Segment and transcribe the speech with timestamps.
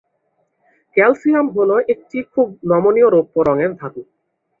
[0.97, 4.01] Calcium হল একটি খুব নমনীয় রৌপ্য রঙের ধাতু।